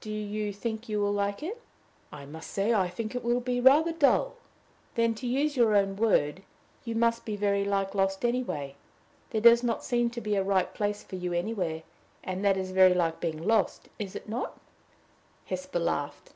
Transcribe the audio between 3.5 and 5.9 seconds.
rather dull." "Then, to use your